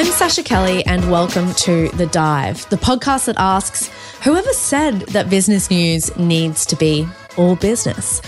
I'm 0.00 0.06
Sascha 0.06 0.42
Kelly, 0.42 0.82
and 0.86 1.10
welcome 1.10 1.52
to 1.56 1.90
The 1.90 2.06
Dive, 2.06 2.66
the 2.70 2.76
podcast 2.76 3.26
that 3.26 3.36
asks 3.36 3.88
whoever 4.24 4.50
said 4.54 5.00
that 5.08 5.28
business 5.28 5.70
news 5.70 6.16
needs 6.16 6.64
to 6.64 6.76
be 6.76 7.06
all 7.36 7.54
business. 7.54 8.22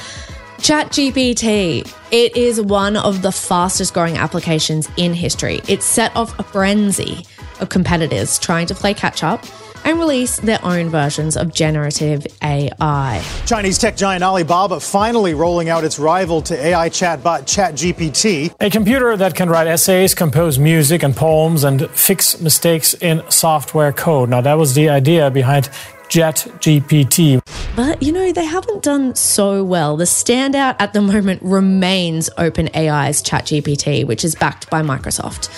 ChatGPT. 0.58 1.90
It 2.10 2.36
is 2.36 2.60
one 2.60 2.98
of 2.98 3.22
the 3.22 3.32
fastest 3.32 3.94
growing 3.94 4.18
applications 4.18 4.90
in 4.98 5.14
history. 5.14 5.62
It 5.66 5.82
set 5.82 6.14
off 6.14 6.38
a 6.38 6.42
frenzy 6.42 7.24
of 7.60 7.70
competitors 7.70 8.38
trying 8.38 8.66
to 8.66 8.74
play 8.74 8.92
catch 8.92 9.24
up 9.24 9.46
and 9.84 9.98
release 9.98 10.38
their 10.40 10.64
own 10.64 10.88
versions 10.88 11.36
of 11.36 11.52
generative 11.52 12.26
AI. 12.42 13.24
Chinese 13.46 13.78
tech 13.78 13.96
giant 13.96 14.22
Alibaba 14.22 14.80
finally 14.80 15.34
rolling 15.34 15.68
out 15.68 15.84
its 15.84 15.98
rival 15.98 16.42
to 16.42 16.54
AI 16.54 16.88
chatbot 16.88 17.42
ChatGPT. 17.42 18.54
A 18.60 18.70
computer 18.70 19.16
that 19.16 19.34
can 19.34 19.48
write 19.48 19.66
essays, 19.66 20.14
compose 20.14 20.58
music 20.58 21.02
and 21.02 21.14
poems, 21.16 21.64
and 21.64 21.88
fix 21.90 22.40
mistakes 22.40 22.94
in 22.94 23.22
software 23.30 23.92
code. 23.92 24.28
Now, 24.28 24.40
that 24.40 24.54
was 24.54 24.74
the 24.74 24.88
idea 24.88 25.30
behind 25.30 25.68
ChatGPT. 26.08 27.40
But 27.74 28.02
you 28.02 28.12
know, 28.12 28.32
they 28.32 28.44
haven't 28.44 28.82
done 28.82 29.14
so 29.14 29.64
well. 29.64 29.96
The 29.96 30.04
standout 30.04 30.76
at 30.78 30.92
the 30.92 31.00
moment 31.00 31.40
remains 31.42 32.28
OpenAI's 32.36 33.22
ChatGPT, 33.22 34.06
which 34.06 34.24
is 34.24 34.34
backed 34.34 34.68
by 34.68 34.82
Microsoft. 34.82 35.48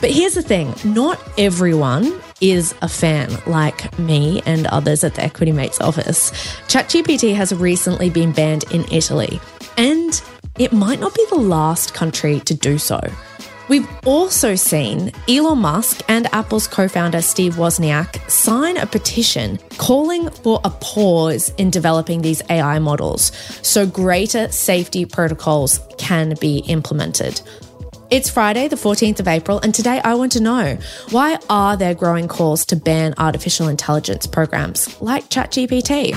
But 0.00 0.10
here's 0.10 0.32
the 0.32 0.42
thing 0.42 0.74
not 0.84 1.20
everyone 1.36 2.18
is 2.40 2.74
a 2.82 2.88
fan 2.88 3.30
like 3.46 3.98
me 3.98 4.42
and 4.46 4.66
others 4.66 5.04
at 5.04 5.14
the 5.14 5.22
Equity 5.22 5.52
Mates 5.52 5.80
office. 5.80 6.30
ChatGPT 6.68 7.34
has 7.34 7.54
recently 7.54 8.10
been 8.10 8.32
banned 8.32 8.64
in 8.72 8.84
Italy, 8.90 9.40
and 9.76 10.20
it 10.58 10.72
might 10.72 11.00
not 11.00 11.14
be 11.14 11.24
the 11.30 11.36
last 11.36 11.94
country 11.94 12.40
to 12.40 12.54
do 12.54 12.78
so. 12.78 13.00
We've 13.70 13.88
also 14.04 14.56
seen 14.56 15.12
Elon 15.28 15.58
Musk 15.58 16.02
and 16.08 16.26
Apple's 16.34 16.66
co 16.66 16.88
founder 16.88 17.22
Steve 17.22 17.54
Wozniak 17.54 18.28
sign 18.28 18.76
a 18.76 18.84
petition 18.84 19.60
calling 19.78 20.28
for 20.28 20.60
a 20.64 20.70
pause 20.70 21.54
in 21.56 21.70
developing 21.70 22.20
these 22.20 22.42
AI 22.50 22.80
models 22.80 23.30
so 23.62 23.86
greater 23.86 24.50
safety 24.50 25.06
protocols 25.06 25.78
can 25.98 26.34
be 26.40 26.58
implemented. 26.66 27.40
It's 28.10 28.28
Friday, 28.28 28.66
the 28.66 28.74
14th 28.74 29.20
of 29.20 29.28
April, 29.28 29.60
and 29.60 29.72
today 29.72 30.00
I 30.02 30.14
want 30.14 30.32
to 30.32 30.42
know 30.42 30.76
why 31.10 31.38
are 31.48 31.76
there 31.76 31.94
growing 31.94 32.26
calls 32.26 32.66
to 32.66 32.74
ban 32.76 33.14
artificial 33.18 33.68
intelligence 33.68 34.26
programs 34.26 35.00
like 35.00 35.30
ChatGPT? 35.30 36.16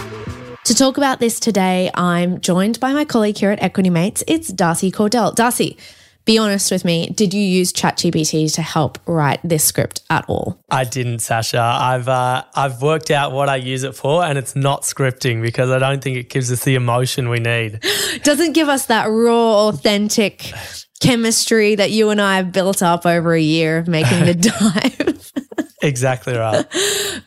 To 0.63 0.73
talk 0.73 0.97
about 0.97 1.19
this 1.19 1.39
today, 1.39 1.91
I'm 1.93 2.41
joined 2.41 2.79
by 2.79 2.93
my 2.93 3.05
colleague 3.05 3.37
here 3.37 3.51
at 3.51 3.61
Equity 3.61 3.91
Mates. 3.91 4.23
It's 4.27 4.47
Darcy 4.47 4.91
Cordell. 4.91 5.35
Darcy, 5.35 5.77
be 6.25 6.39
honest 6.39 6.71
with 6.71 6.83
me, 6.83 7.09
did 7.09 7.31
you 7.31 7.41
use 7.41 7.71
ChatGPT 7.71 8.51
to 8.55 8.63
help 8.63 8.97
write 9.05 9.41
this 9.43 9.63
script 9.63 10.01
at 10.09 10.25
all? 10.27 10.57
I 10.71 10.85
didn't, 10.85 11.17
Sascha. 11.17 11.59
I've 11.59 12.07
uh, 12.07 12.43
I've 12.55 12.81
worked 12.81 13.11
out 13.11 13.33
what 13.33 13.49
I 13.49 13.57
use 13.57 13.83
it 13.83 13.93
for, 13.95 14.23
and 14.23 14.39
it's 14.39 14.55
not 14.55 14.81
scripting 14.81 15.43
because 15.43 15.69
I 15.69 15.77
don't 15.77 16.03
think 16.03 16.17
it 16.17 16.29
gives 16.29 16.51
us 16.51 16.63
the 16.63 16.73
emotion 16.73 17.29
we 17.29 17.39
need. 17.39 17.83
Doesn't 18.23 18.53
give 18.53 18.67
us 18.67 18.87
that 18.87 19.05
raw, 19.11 19.67
authentic 19.67 20.53
chemistry 21.03 21.75
that 21.75 21.91
you 21.91 22.09
and 22.09 22.21
I 22.21 22.37
have 22.37 22.51
built 22.51 22.81
up 22.81 23.05
over 23.05 23.33
a 23.33 23.41
year 23.41 23.77
of 23.77 23.87
making 23.87 24.25
the 24.25 24.33
dive. 25.57 25.67
exactly 25.81 26.35
right. 26.35 26.65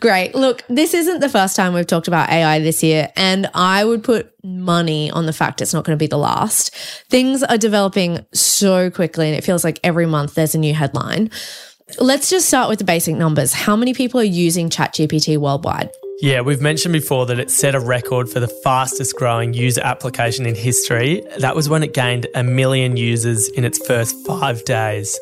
Great. 0.01 0.35
Look, 0.35 0.65
this 0.69 0.95
isn't 0.95 1.21
the 1.21 1.29
first 1.29 1.57
time 1.57 1.75
we've 1.75 1.87
talked 1.87 2.09
about 2.09 2.31
AI 2.31 2.59
this 2.61 2.83
year, 2.83 3.13
and 3.17 3.49
I 3.55 3.85
would 3.85 4.03
put 4.03 4.33
money 4.43 5.11
on 5.11 5.27
the 5.27 5.33
fact 5.33 5.61
it's 5.61 5.75
not 5.75 5.85
going 5.85 5.97
to 5.97 6.03
be 6.03 6.07
the 6.07 6.17
last. 6.17 6.75
Things 7.09 7.43
are 7.43 7.59
developing 7.59 8.25
so 8.33 8.91
quickly, 8.91 9.29
and 9.29 9.37
it 9.37 9.45
feels 9.45 9.63
like 9.63 9.79
every 9.85 10.07
month 10.07 10.35
there's 10.35 10.55
a 10.55 10.59
new 10.59 10.75
headline. 10.75 11.31
Let's 12.01 12.31
just 12.31 12.49
start 12.49 12.69
with 12.69 12.79
the 12.79 12.85
basic 12.85 13.15
numbers. 13.15 13.53
How 13.53 13.77
many 13.77 13.95
people 13.95 14.21
are 14.21 14.25
using 14.25 14.71
ChatGPT 14.71 15.39
worldwide? 15.39 15.91
Yeah, 16.23 16.41
we've 16.41 16.63
mentioned 16.63 16.95
before 16.95 17.27
that 17.27 17.39
it 17.39 17.51
set 17.51 17.75
a 17.75 17.81
record 17.81 18.31
for 18.31 18.41
the 18.41 18.49
fastest 18.49 19.15
growing 19.17 19.53
user 19.53 19.83
application 19.83 20.47
in 20.47 20.55
history. 20.55 21.23
That 21.41 21.55
was 21.55 21.69
when 21.69 21.83
it 21.83 21.93
gained 21.93 22.27
a 22.35 22.43
million 22.43 22.97
users 22.97 23.49
in 23.49 23.65
its 23.65 23.85
first 23.87 24.17
five 24.27 24.65
days. 24.65 25.21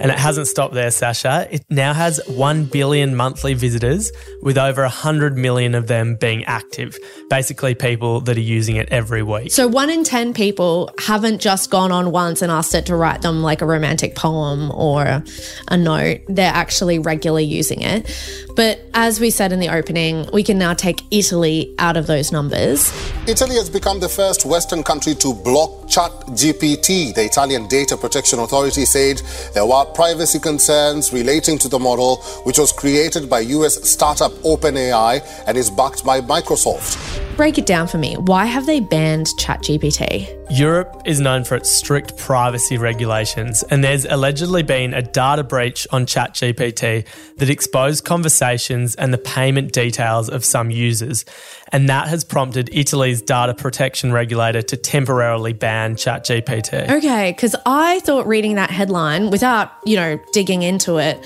And 0.00 0.10
it 0.10 0.18
hasn't 0.18 0.46
stopped 0.46 0.74
there, 0.74 0.88
Sascha. 0.88 1.46
It 1.50 1.64
now 1.68 1.92
has 1.92 2.20
1 2.26 2.64
billion 2.64 3.14
monthly 3.14 3.54
visitors, 3.54 4.10
with 4.42 4.56
over 4.56 4.82
100 4.82 5.36
million 5.36 5.74
of 5.74 5.86
them 5.88 6.16
being 6.16 6.44
active. 6.44 6.98
Basically, 7.28 7.74
people 7.74 8.20
that 8.22 8.36
are 8.36 8.40
using 8.40 8.76
it 8.76 8.88
every 8.90 9.22
week. 9.22 9.52
So, 9.52 9.68
one 9.68 9.90
in 9.90 10.02
10 10.02 10.32
people 10.32 10.90
haven't 10.98 11.40
just 11.40 11.70
gone 11.70 11.92
on 11.92 12.12
once 12.12 12.40
and 12.40 12.50
asked 12.50 12.74
it 12.74 12.86
to 12.86 12.96
write 12.96 13.22
them 13.22 13.42
like 13.42 13.60
a 13.60 13.66
romantic 13.66 14.14
poem 14.16 14.70
or 14.72 15.22
a 15.68 15.76
note. 15.76 16.20
They're 16.28 16.52
actually 16.52 16.98
regularly 16.98 17.44
using 17.44 17.82
it. 17.82 18.10
But 18.56 18.80
as 18.94 19.20
we 19.20 19.30
said 19.30 19.52
in 19.52 19.60
the 19.60 19.68
opening, 19.68 20.28
we 20.32 20.42
can 20.42 20.58
now 20.58 20.74
take 20.74 21.02
Italy 21.10 21.74
out 21.78 21.96
of 21.96 22.06
those 22.06 22.32
numbers. 22.32 22.92
Italy 23.26 23.56
has 23.56 23.70
become 23.70 24.00
the 24.00 24.08
first 24.08 24.44
Western 24.44 24.82
country 24.82 25.14
to 25.16 25.34
block 25.34 25.70
ChatGPT. 25.88 27.14
The 27.14 27.24
Italian 27.24 27.68
Data 27.68 27.96
Protection 27.96 28.38
Authority 28.38 28.84
said 28.84 29.22
there 29.54 29.66
were 29.66 29.84
privacy 29.94 30.38
concerns 30.38 31.12
relating 31.12 31.58
to 31.58 31.68
the 31.68 31.78
model, 31.78 32.16
which 32.44 32.58
was 32.58 32.72
created 32.72 33.28
by 33.28 33.40
US 33.40 33.88
startup 33.88 34.32
OpenAI 34.42 35.20
and 35.46 35.56
is 35.56 35.70
backed 35.70 36.04
by 36.04 36.20
Microsoft. 36.20 36.96
Break 37.36 37.58
it 37.58 37.66
down 37.66 37.86
for 37.86 37.98
me. 37.98 38.16
Why 38.16 38.46
have 38.46 38.66
they 38.66 38.80
banned 38.80 39.26
ChatGPT? 39.38 40.39
Europe 40.50 41.02
is 41.04 41.20
known 41.20 41.44
for 41.44 41.54
its 41.54 41.70
strict 41.70 42.16
privacy 42.16 42.76
regulations, 42.76 43.62
and 43.70 43.84
there's 43.84 44.04
allegedly 44.04 44.64
been 44.64 44.92
a 44.92 45.00
data 45.00 45.44
breach 45.44 45.86
on 45.92 46.06
ChatGPT 46.06 47.06
that 47.36 47.48
exposed 47.48 48.04
conversations 48.04 48.96
and 48.96 49.14
the 49.14 49.18
payment 49.18 49.72
details 49.72 50.28
of 50.28 50.44
some 50.44 50.72
users. 50.72 51.24
And 51.70 51.88
that 51.88 52.08
has 52.08 52.24
prompted 52.24 52.68
Italy's 52.72 53.22
data 53.22 53.54
protection 53.54 54.12
regulator 54.12 54.60
to 54.60 54.76
temporarily 54.76 55.52
ban 55.52 55.94
ChatGPT. 55.94 56.90
Okay, 56.90 57.30
because 57.30 57.54
I 57.64 58.00
thought 58.00 58.26
reading 58.26 58.56
that 58.56 58.70
headline 58.70 59.30
without, 59.30 59.70
you 59.84 59.94
know, 59.94 60.18
digging 60.32 60.62
into 60.62 60.98
it, 60.98 61.24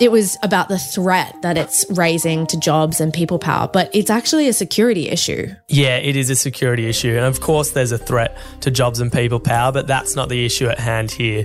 it 0.00 0.12
was 0.12 0.36
about 0.42 0.68
the 0.68 0.78
threat 0.78 1.34
that 1.42 1.56
it's 1.56 1.84
raising 1.90 2.46
to 2.48 2.58
jobs 2.58 3.00
and 3.00 3.12
people 3.12 3.38
power, 3.38 3.68
but 3.72 3.90
it's 3.94 4.10
actually 4.10 4.48
a 4.48 4.52
security 4.52 5.08
issue. 5.08 5.54
Yeah, 5.68 5.96
it 5.96 6.16
is 6.16 6.30
a 6.30 6.36
security 6.36 6.86
issue. 6.86 7.16
And 7.16 7.26
of 7.26 7.40
course, 7.40 7.72
there's 7.72 7.92
a 7.92 7.98
threat 7.98 8.36
to 8.60 8.70
jobs 8.70 9.00
and 9.00 9.12
people 9.12 9.40
power, 9.40 9.72
but 9.72 9.86
that's 9.86 10.14
not 10.16 10.28
the 10.28 10.44
issue 10.44 10.68
at 10.68 10.78
hand 10.78 11.10
here. 11.10 11.44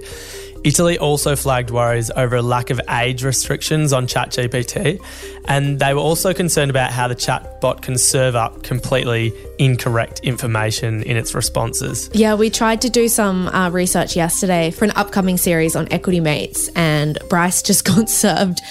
Italy 0.64 0.98
also 0.98 1.36
flagged 1.36 1.72
worries 1.72 2.10
over 2.16 2.38
a 2.38 2.42
lack 2.42 2.70
of 2.70 2.80
age 2.90 3.24
restrictions 3.24 3.92
on 3.92 4.08
ChatGPT, 4.08 5.04
and 5.46 5.80
they 5.80 5.94
were 5.94 6.00
also 6.00 6.34
concerned 6.34 6.72
about 6.72 6.92
how 6.92 7.08
the 7.08 7.16
chatbot 7.16 7.82
can 7.82 7.98
serve 7.98 8.36
up 8.36 8.64
completely 8.64 9.34
incorrect 9.60 10.22
information 10.22 11.04
in 11.04 11.18
its 11.18 11.36
responses. 11.36 12.10
Yeah, 12.14 12.36
we 12.36 12.50
tried 12.50 12.82
to 12.82 12.90
do 12.90 13.08
some 13.08 13.48
uh, 13.50 13.70
research 13.70 14.16
yesterday 14.16 14.72
for 14.72 14.86
an 14.86 14.92
upcoming 14.96 15.38
series 15.38 15.76
on 15.76 15.92
Equity 15.92 16.20
Mates, 16.20 16.70
and 16.70 17.18
Bryce 17.30 17.62
just 17.62 17.86
got 17.96 18.10
served 18.10 18.62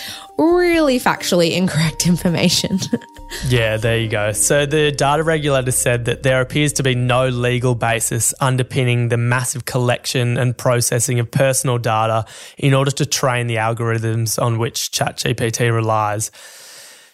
really 0.43 0.99
factually 0.99 1.53
incorrect 1.53 2.07
information. 2.13 2.79
yeah, 3.49 3.77
there 3.77 3.99
you 3.99 4.09
go. 4.09 4.33
So 4.33 4.67
the 4.67 4.93
data 4.93 5.23
regulator 5.23 5.73
said 5.73 6.05
that 6.07 6.23
there 6.23 6.41
appears 6.41 6.73
to 6.75 6.83
be 6.83 6.95
no 6.95 7.29
legal 7.29 7.75
basis 7.75 8.35
underpinning 8.41 9.09
the 9.09 9.17
massive 9.17 9.65
collection 9.65 10.37
and 10.39 10.57
processing 10.57 11.19
of 11.21 11.31
personal 11.31 11.79
data 11.79 12.25
in 12.59 12.75
order 12.75 12.91
to 12.93 13.07
train 13.07 13.47
the 13.47 13.57
algorithms 13.57 14.41
on 14.41 14.59
which 14.59 14.91
ChatGPT 14.93 15.73
relies. 15.73 16.31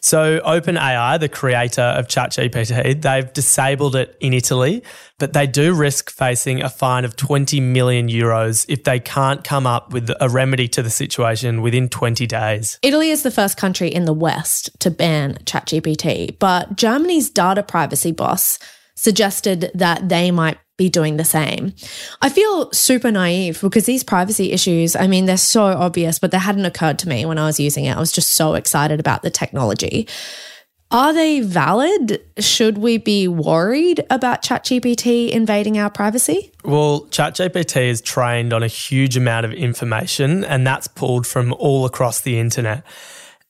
So, 0.09 0.41
OpenAI, 0.41 1.21
the 1.21 1.29
creator 1.29 1.83
of 1.83 2.09
ChatGPT, 2.09 3.03
they've 3.03 3.31
disabled 3.31 3.95
it 3.95 4.17
in 4.21 4.33
Italy, 4.33 4.83
but 5.19 5.35
they 5.35 5.47
do 5.47 5.75
risk 5.75 6.11
facing 6.11 6.63
a 6.63 6.71
fine 6.71 7.05
of 7.05 7.15
20 7.15 7.61
million 7.61 8.09
euros 8.09 8.65
if 8.71 8.85
they 8.85 9.01
can't 9.01 9.45
come 9.45 9.67
up 9.67 9.93
with 9.93 10.11
a 10.19 10.31
remedy 10.31 10.67
to 10.69 10.83
the 10.83 10.89
situation 10.89 11.61
within 11.61 11.91
20 11.91 12.27
days. 12.27 12.79
Italy 12.81 13.11
is 13.11 13.23
the 13.23 13.31
first 13.31 13.59
country 13.59 13.89
in 13.89 14.07
the 14.07 14.15
West 14.15 14.71
to 14.81 14.91
ban 14.91 15.35
ChatGPT, 15.45 16.39
but 16.39 16.75
Germany's 16.75 17.29
data 17.29 17.63
privacy 17.63 18.13
boss 18.13 18.59
suggested 18.95 19.71
that 19.75 20.09
they 20.09 20.31
might 20.31 20.57
be 20.79 20.89
doing 20.89 21.19
the 21.19 21.25
same. 21.25 21.75
I 22.23 22.31
feel 22.31 22.73
super 22.73 23.11
naive 23.11 23.61
because 23.61 23.85
these 23.85 24.03
privacy 24.03 24.53
issues, 24.53 24.97
I 24.97 25.07
mean, 25.07 25.27
they're 25.27 25.37
so 25.37 25.65
obvious, 25.65 26.19
but 26.19 26.31
they 26.31 26.39
hadn't 26.39 26.65
occurred 26.65 26.99
to 27.01 27.09
me 27.09 27.27
when 27.27 27.37
I 27.37 27.45
was 27.45 27.61
using 27.61 27.85
it. 27.85 27.97
I 27.97 28.01
was 28.01 28.13
just 28.13 28.31
so 28.31 28.55
excited 28.55 28.99
about 28.99 29.23
the 29.23 29.31
technology. 29.31 30.09
Are 30.91 31.13
they 31.13 31.41
valid? 31.41 32.23
Should 32.39 32.79
we 32.79 32.97
be 32.97 33.29
worried 33.29 34.07
about 34.09 34.43
ChatGPT 34.43 35.29
invading 35.31 35.77
our 35.77 35.91
privacy? 35.91 36.51
Well, 36.65 37.03
ChatGPT 37.11 37.89
is 37.89 38.01
trained 38.01 38.55
on 38.55 38.63
a 38.63 38.69
huge 38.69 39.15
amount 39.15 39.45
of 39.45 39.53
information, 39.53 40.45
and 40.45 40.67
that's 40.67 40.89
pulled 40.89 41.27
from 41.27 41.53
all 41.55 41.85
across 41.85 42.23
the 42.23 42.39
internet. 42.39 42.85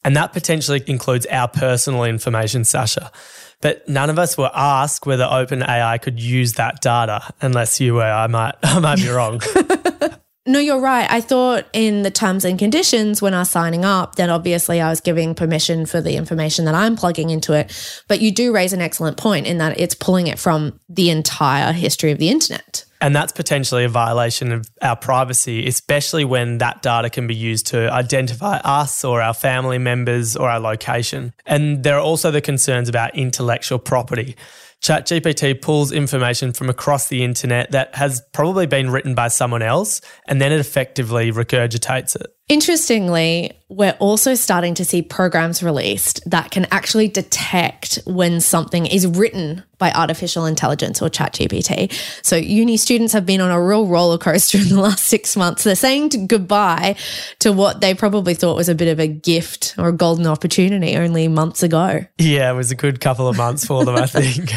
And 0.02 0.16
that 0.16 0.32
potentially 0.32 0.82
includes 0.88 1.26
our 1.26 1.46
personal 1.46 2.02
information, 2.04 2.62
Sascha. 2.62 3.12
But 3.60 3.88
none 3.88 4.08
of 4.08 4.18
us 4.18 4.38
were 4.38 4.50
asked 4.54 5.06
whether 5.06 5.24
OpenAI 5.24 6.00
could 6.00 6.20
use 6.20 6.54
that 6.54 6.80
data, 6.80 7.32
unless 7.40 7.80
you 7.80 7.94
were. 7.94 8.02
I 8.02 8.26
might, 8.28 8.54
I 8.62 8.78
might 8.78 8.96
be 8.96 9.08
wrong. 9.08 9.40
No, 10.48 10.58
you're 10.58 10.80
right. 10.80 11.06
I 11.10 11.20
thought 11.20 11.66
in 11.74 12.04
the 12.04 12.10
terms 12.10 12.46
and 12.46 12.58
conditions 12.58 13.20
when 13.20 13.34
I 13.34 13.40
was 13.40 13.50
signing 13.50 13.84
up, 13.84 14.14
then 14.14 14.30
obviously 14.30 14.80
I 14.80 14.88
was 14.88 15.02
giving 15.02 15.34
permission 15.34 15.84
for 15.84 16.00
the 16.00 16.16
information 16.16 16.64
that 16.64 16.74
I'm 16.74 16.96
plugging 16.96 17.28
into 17.28 17.52
it. 17.52 18.02
But 18.08 18.22
you 18.22 18.32
do 18.32 18.50
raise 18.50 18.72
an 18.72 18.80
excellent 18.80 19.18
point 19.18 19.46
in 19.46 19.58
that 19.58 19.78
it's 19.78 19.94
pulling 19.94 20.26
it 20.26 20.38
from 20.38 20.80
the 20.88 21.10
entire 21.10 21.74
history 21.74 22.12
of 22.12 22.18
the 22.18 22.30
internet. 22.30 22.86
And 22.98 23.14
that's 23.14 23.30
potentially 23.30 23.84
a 23.84 23.90
violation 23.90 24.50
of 24.50 24.66
our 24.80 24.96
privacy, 24.96 25.66
especially 25.66 26.24
when 26.24 26.58
that 26.58 26.80
data 26.80 27.10
can 27.10 27.26
be 27.26 27.34
used 27.34 27.66
to 27.68 27.92
identify 27.92 28.56
us 28.56 29.04
or 29.04 29.20
our 29.20 29.34
family 29.34 29.78
members 29.78 30.34
or 30.34 30.48
our 30.48 30.58
location. 30.58 31.34
And 31.44 31.84
there 31.84 31.96
are 31.96 32.02
also 32.02 32.30
the 32.30 32.40
concerns 32.40 32.88
about 32.88 33.14
intellectual 33.14 33.78
property. 33.78 34.34
ChatGPT 34.82 35.60
pulls 35.60 35.92
information 35.92 36.52
from 36.52 36.68
across 36.68 37.08
the 37.08 37.24
internet 37.24 37.72
that 37.72 37.94
has 37.96 38.22
probably 38.32 38.66
been 38.66 38.90
written 38.90 39.14
by 39.14 39.28
someone 39.28 39.62
else 39.62 40.00
and 40.26 40.40
then 40.40 40.52
it 40.52 40.60
effectively 40.60 41.32
regurgitates 41.32 42.14
it. 42.14 42.28
Interestingly, 42.48 43.52
we're 43.68 43.96
also 43.98 44.34
starting 44.34 44.72
to 44.74 44.84
see 44.84 45.02
programs 45.02 45.62
released 45.62 46.22
that 46.30 46.50
can 46.50 46.66
actually 46.70 47.06
detect 47.06 47.98
when 48.06 48.40
something 48.40 48.86
is 48.86 49.06
written 49.06 49.64
by 49.76 49.92
artificial 49.92 50.46
intelligence 50.46 51.02
or 51.02 51.10
ChatGPT. 51.10 51.92
So, 52.22 52.36
uni 52.36 52.78
students 52.78 53.12
have 53.12 53.26
been 53.26 53.42
on 53.42 53.50
a 53.50 53.62
real 53.62 53.86
roller 53.86 54.16
coaster 54.16 54.56
in 54.62 54.68
the 54.68 54.80
last 54.80 55.04
six 55.04 55.36
months. 55.36 55.64
They're 55.64 55.74
saying 55.74 56.26
goodbye 56.26 56.96
to 57.40 57.52
what 57.52 57.82
they 57.82 57.94
probably 57.94 58.32
thought 58.32 58.56
was 58.56 58.70
a 58.70 58.74
bit 58.74 58.88
of 58.88 58.98
a 58.98 59.06
gift 59.06 59.74
or 59.76 59.88
a 59.88 59.92
golden 59.92 60.26
opportunity 60.26 60.96
only 60.96 61.28
months 61.28 61.62
ago. 61.62 62.06
Yeah, 62.16 62.50
it 62.50 62.54
was 62.54 62.70
a 62.70 62.76
good 62.76 63.00
couple 63.00 63.28
of 63.28 63.36
months 63.36 63.66
for 63.66 63.84
them, 63.84 63.94
I 63.94 64.06
think. 64.06 64.50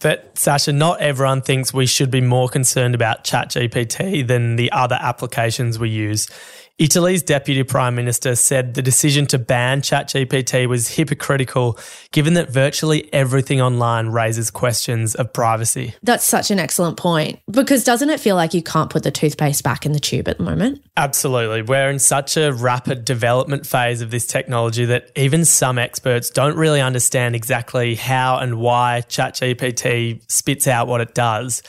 But 0.00 0.34
Sascha, 0.34 0.74
not 0.74 1.00
everyone 1.00 1.40
thinks 1.40 1.72
we 1.72 1.86
should 1.86 2.10
be 2.10 2.20
more 2.20 2.50
concerned 2.50 2.94
about 2.94 3.24
ChatGPT 3.24 4.26
than 4.26 4.56
the 4.56 4.70
other 4.72 4.98
applications 5.00 5.78
we 5.78 5.88
use. 5.88 6.28
Italy's 6.76 7.22
deputy 7.22 7.62
prime 7.62 7.94
minister 7.94 8.34
said 8.34 8.74
the 8.74 8.82
decision 8.82 9.26
to 9.26 9.38
ban 9.38 9.80
ChatGPT 9.80 10.68
was 10.68 10.88
hypocritical, 10.88 11.78
given 12.10 12.34
that 12.34 12.50
virtually 12.50 13.12
everything 13.12 13.60
online 13.60 14.08
raises 14.08 14.50
questions 14.50 15.14
of 15.14 15.32
privacy. 15.32 15.94
That's 16.02 16.24
such 16.24 16.50
an 16.50 16.58
excellent 16.58 16.96
point. 16.96 17.38
Because 17.48 17.84
doesn't 17.84 18.10
it 18.10 18.18
feel 18.18 18.34
like 18.34 18.54
you 18.54 18.62
can't 18.62 18.90
put 18.90 19.04
the 19.04 19.12
toothpaste 19.12 19.62
back 19.62 19.86
in 19.86 19.92
the 19.92 20.00
tube 20.00 20.26
at 20.26 20.38
the 20.38 20.42
moment? 20.42 20.84
Absolutely. 20.96 21.62
We're 21.62 21.90
in 21.90 22.00
such 22.00 22.36
a 22.36 22.52
rapid 22.52 23.04
development 23.04 23.68
phase 23.68 24.00
of 24.00 24.10
this 24.10 24.26
technology 24.26 24.84
that 24.86 25.12
even 25.14 25.44
some 25.44 25.78
experts 25.78 26.28
don't 26.28 26.56
really 26.56 26.80
understand 26.80 27.36
exactly 27.36 27.94
how 27.94 28.38
and 28.38 28.58
why 28.58 29.04
ChatGPT 29.08 30.28
spits 30.28 30.66
out 30.66 30.88
what 30.88 31.00
it 31.00 31.14
does. 31.14 31.62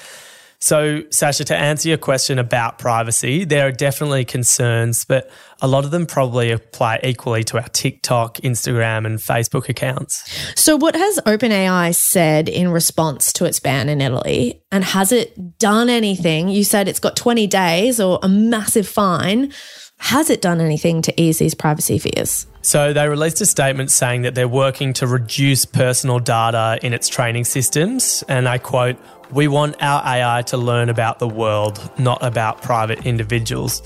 So, 0.59 1.01
Sascha, 1.03 1.45
to 1.45 1.55
answer 1.55 1.89
your 1.89 1.97
question 1.97 2.39
about 2.39 2.79
privacy, 2.79 3.45
there 3.45 3.67
are 3.67 3.71
definitely 3.71 4.25
concerns, 4.25 5.05
but 5.05 5.29
a 5.61 5.67
lot 5.67 5.85
of 5.85 5.91
them 5.91 6.05
probably 6.05 6.51
apply 6.51 6.99
equally 7.03 7.43
to 7.45 7.57
our 7.57 7.67
TikTok, 7.67 8.37
Instagram, 8.37 9.05
and 9.05 9.19
Facebook 9.19 9.69
accounts. 9.69 10.23
So, 10.59 10.75
what 10.75 10.95
has 10.95 11.19
OpenAI 11.25 11.95
said 11.95 12.49
in 12.49 12.69
response 12.69 13.31
to 13.33 13.45
its 13.45 13.59
ban 13.59 13.89
in 13.89 14.01
Italy? 14.01 14.61
And 14.71 14.83
has 14.83 15.11
it 15.11 15.57
done 15.59 15.89
anything? 15.89 16.49
You 16.49 16.63
said 16.63 16.87
it's 16.87 16.99
got 16.99 17.15
20 17.15 17.47
days 17.47 17.99
or 17.99 18.19
a 18.23 18.29
massive 18.29 18.87
fine. 18.87 19.53
Has 19.97 20.29
it 20.29 20.41
done 20.41 20.59
anything 20.59 21.01
to 21.03 21.21
ease 21.21 21.39
these 21.39 21.55
privacy 21.55 21.97
fears? 21.99 22.47
So 22.61 22.93
they 22.93 23.07
released 23.07 23.39
a 23.41 23.45
statement 23.45 23.91
saying 23.91 24.23
that 24.23 24.33
they're 24.33 24.47
working 24.47 24.91
to 24.93 25.07
reduce 25.07 25.65
personal 25.65 26.19
data 26.19 26.79
in 26.81 26.93
its 26.93 27.07
training 27.07 27.45
systems. 27.45 28.23
And 28.27 28.49
I 28.49 28.57
quote, 28.57 28.97
we 29.31 29.48
want 29.48 29.81
our 29.81 30.01
AI 30.06 30.42
to 30.44 30.57
learn 30.57 30.89
about 30.89 31.19
the 31.19 31.27
world, 31.27 31.80
not 31.98 32.24
about 32.24 32.62
private 32.62 33.06
individuals. 33.06 33.81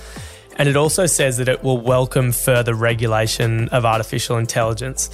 And 0.57 0.67
it 0.67 0.75
also 0.75 1.05
says 1.05 1.37
that 1.37 1.47
it 1.47 1.63
will 1.63 1.79
welcome 1.79 2.31
further 2.31 2.73
regulation 2.73 3.69
of 3.69 3.85
artificial 3.85 4.37
intelligence. 4.37 5.09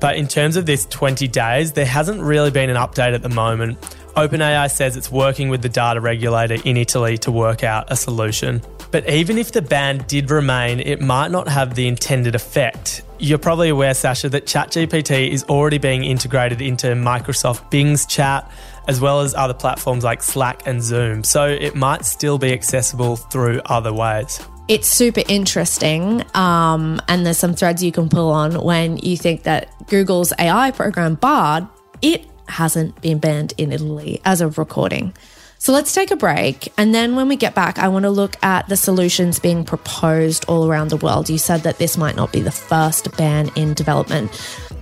But 0.00 0.16
in 0.16 0.28
terms 0.28 0.56
of 0.56 0.66
this 0.66 0.86
20 0.86 1.28
days, 1.28 1.72
there 1.72 1.86
hasn't 1.86 2.20
really 2.20 2.50
been 2.50 2.70
an 2.70 2.76
update 2.76 3.14
at 3.14 3.22
the 3.22 3.28
moment. 3.28 3.78
OpenAI 4.20 4.70
says 4.70 4.98
it's 4.98 5.10
working 5.10 5.48
with 5.48 5.62
the 5.62 5.68
data 5.70 5.98
regulator 5.98 6.58
in 6.66 6.76
Italy 6.76 7.16
to 7.18 7.32
work 7.32 7.64
out 7.64 7.90
a 7.90 7.96
solution. 7.96 8.60
But 8.90 9.08
even 9.08 9.38
if 9.38 9.52
the 9.52 9.62
ban 9.62 10.04
did 10.08 10.30
remain, 10.30 10.80
it 10.80 11.00
might 11.00 11.30
not 11.30 11.48
have 11.48 11.74
the 11.74 11.88
intended 11.88 12.34
effect. 12.34 13.02
You're 13.18 13.38
probably 13.38 13.70
aware, 13.70 13.92
Sascha, 13.92 14.30
that 14.32 14.44
ChatGPT 14.44 15.30
is 15.30 15.44
already 15.44 15.78
being 15.78 16.04
integrated 16.04 16.60
into 16.60 16.88
Microsoft 16.88 17.70
Bing's 17.70 18.04
chat, 18.04 18.50
as 18.88 19.00
well 19.00 19.20
as 19.20 19.34
other 19.34 19.54
platforms 19.54 20.04
like 20.04 20.22
Slack 20.22 20.66
and 20.66 20.82
Zoom. 20.82 21.24
So 21.24 21.46
it 21.46 21.74
might 21.74 22.04
still 22.04 22.36
be 22.36 22.52
accessible 22.52 23.16
through 23.16 23.62
other 23.66 23.92
ways. 23.92 24.38
It's 24.68 24.86
super 24.86 25.22
interesting. 25.28 26.24
Um, 26.34 27.00
and 27.08 27.24
there's 27.24 27.38
some 27.38 27.54
threads 27.54 27.82
you 27.82 27.92
can 27.92 28.10
pull 28.10 28.30
on 28.30 28.62
when 28.62 28.98
you 28.98 29.16
think 29.16 29.44
that 29.44 29.68
Google's 29.86 30.34
AI 30.38 30.72
program, 30.72 31.14
Bard, 31.14 31.66
it 32.02 32.29
hasn't 32.50 33.00
been 33.00 33.18
banned 33.18 33.54
in 33.56 33.72
Italy 33.72 34.20
as 34.24 34.40
of 34.40 34.58
recording. 34.58 35.14
So 35.58 35.72
let's 35.72 35.92
take 35.92 36.10
a 36.10 36.16
break. 36.16 36.72
And 36.78 36.94
then 36.94 37.16
when 37.16 37.28
we 37.28 37.36
get 37.36 37.54
back, 37.54 37.78
I 37.78 37.88
want 37.88 38.04
to 38.04 38.10
look 38.10 38.42
at 38.42 38.66
the 38.68 38.78
solutions 38.78 39.38
being 39.38 39.62
proposed 39.62 40.46
all 40.46 40.66
around 40.66 40.88
the 40.88 40.96
world. 40.96 41.28
You 41.28 41.36
said 41.36 41.64
that 41.64 41.76
this 41.76 41.98
might 41.98 42.16
not 42.16 42.32
be 42.32 42.40
the 42.40 42.50
first 42.50 43.14
ban 43.18 43.50
in 43.56 43.74
development. 43.74 44.30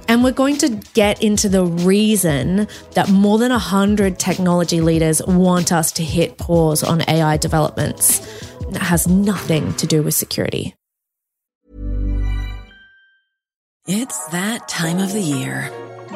And 0.07 0.23
we're 0.23 0.31
going 0.31 0.57
to 0.59 0.69
get 0.95 1.21
into 1.21 1.49
the 1.49 1.65
reason 1.65 2.69
that 2.93 3.11
more 3.11 3.39
than 3.39 3.51
100 3.51 4.21
technology 4.21 4.81
leaders 4.81 5.21
want 5.27 5.73
us 5.73 5.91
to 5.93 6.05
hit 6.05 6.39
pause 6.39 6.85
on 6.85 7.03
AI 7.09 7.39
developments. 7.39 8.21
That 8.71 8.83
has 8.83 9.09
nothing 9.09 9.75
to 9.75 9.87
do 9.89 10.05
with 10.05 10.15
security. 10.15 10.77
It's 13.89 14.27
that 14.29 14.69
time 14.69 14.99
of 14.99 15.13
the 15.13 15.21
year. 15.21 15.73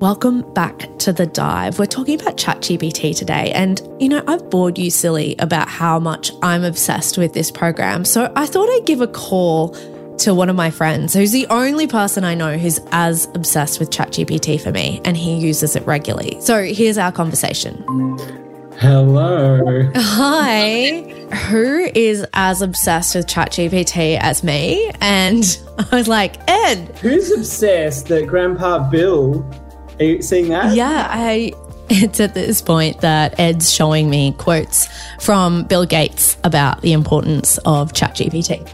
Welcome 0.00 0.42
back 0.52 0.90
to 0.98 1.10
the 1.10 1.24
dive. 1.24 1.78
We're 1.78 1.86
talking 1.86 2.20
about 2.20 2.36
ChatGPT 2.36 3.16
today. 3.16 3.50
And, 3.52 3.80
you 3.98 4.10
know, 4.10 4.22
I've 4.28 4.50
bored 4.50 4.76
you 4.76 4.90
silly 4.90 5.36
about 5.38 5.68
how 5.68 5.98
much 5.98 6.30
I'm 6.42 6.64
obsessed 6.64 7.16
with 7.16 7.32
this 7.32 7.50
program. 7.50 8.04
So 8.04 8.30
I 8.36 8.44
thought 8.44 8.68
I'd 8.68 8.84
give 8.84 9.00
a 9.00 9.06
call 9.06 9.70
to 10.18 10.34
one 10.34 10.50
of 10.50 10.56
my 10.56 10.70
friends 10.70 11.14
who's 11.14 11.32
the 11.32 11.46
only 11.46 11.86
person 11.86 12.24
I 12.24 12.34
know 12.34 12.58
who's 12.58 12.78
as 12.92 13.24
obsessed 13.34 13.80
with 13.80 13.88
ChatGPT 13.88 14.60
for 14.60 14.70
me, 14.70 15.00
and 15.06 15.16
he 15.16 15.34
uses 15.38 15.76
it 15.76 15.86
regularly. 15.86 16.42
So 16.42 16.62
here's 16.64 16.98
our 16.98 17.10
conversation. 17.10 17.82
Hello. 18.78 19.90
Hi. 19.94 21.00
Who 21.48 21.90
is 21.94 22.26
as 22.34 22.60
obsessed 22.60 23.14
with 23.14 23.26
ChatGPT 23.28 24.18
as 24.20 24.44
me? 24.44 24.92
And 25.00 25.58
I 25.90 25.96
was 25.96 26.06
like, 26.06 26.36
Ed. 26.50 26.98
Who's 26.98 27.32
obsessed 27.32 28.08
that 28.08 28.26
Grandpa 28.26 28.90
Bill 28.90 29.42
are 29.98 30.04
you 30.04 30.22
seeing 30.22 30.48
that? 30.48 30.74
Yeah, 30.74 31.06
I. 31.10 31.52
It's 31.88 32.18
at 32.18 32.34
this 32.34 32.60
point 32.62 33.00
that 33.02 33.38
Ed's 33.38 33.72
showing 33.72 34.10
me 34.10 34.34
quotes 34.38 34.88
from 35.20 35.64
Bill 35.64 35.86
Gates 35.86 36.36
about 36.42 36.82
the 36.82 36.92
importance 36.92 37.58
of 37.58 37.92
ChatGPT. 37.92 38.66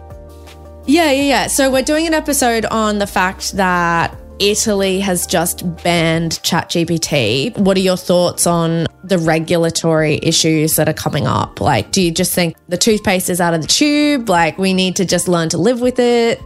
Yeah, 0.87 1.11
yeah, 1.11 1.23
yeah. 1.23 1.47
So 1.49 1.71
we're 1.71 1.83
doing 1.83 2.07
an 2.07 2.14
episode 2.14 2.64
on 2.64 2.99
the 2.99 3.07
fact 3.07 3.52
that 3.52 4.17
Italy 4.38 4.99
has 5.00 5.26
just 5.26 5.62
banned 5.85 6.33
ChatGPT. 6.43 7.57
What 7.59 7.76
are 7.76 7.81
your 7.81 7.99
thoughts 7.99 8.47
on 8.47 8.87
the 9.05 9.19
regulatory 9.19 10.19
issues 10.23 10.76
that 10.76 10.88
are 10.88 10.95
coming 10.95 11.26
up? 11.26 11.61
Like, 11.61 11.93
do 11.93 12.00
you 12.00 12.11
just 12.11 12.35
think 12.35 12.57
the 12.69 12.79
toothpaste 12.79 13.29
is 13.29 13.41
out 13.43 13.52
of 13.52 13.61
the 13.61 13.69
tube? 13.69 14.29
Like, 14.29 14.57
we 14.57 14.73
need 14.73 14.97
to 14.97 15.05
just 15.05 15.29
learn 15.29 15.50
to 15.50 15.59
live 15.59 15.81
with 15.81 15.99
it? 15.99 16.41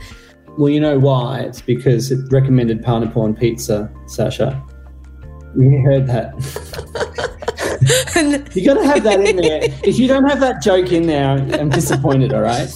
Well, 0.58 0.68
you 0.68 0.80
know 0.80 0.98
why? 0.98 1.40
It's 1.40 1.62
because 1.62 2.10
it 2.10 2.18
recommended 2.30 2.82
pineapple 2.82 3.22
on 3.22 3.34
pizza, 3.34 3.90
Sascha. 4.06 4.65
You 5.58 5.80
heard 5.80 6.06
that. 6.08 6.34
you 8.54 8.64
got 8.64 8.74
to 8.74 8.86
have 8.86 9.02
that 9.04 9.20
in 9.20 9.36
there. 9.36 9.60
If 9.84 9.98
you 9.98 10.06
don't 10.08 10.28
have 10.28 10.40
that 10.40 10.62
joke 10.62 10.92
in 10.92 11.06
there, 11.06 11.30
I'm 11.30 11.70
disappointed, 11.70 12.34
all 12.34 12.42
right? 12.42 12.68